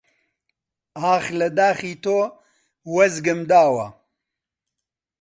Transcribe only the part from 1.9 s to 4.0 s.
تۆ وەزگم داوە!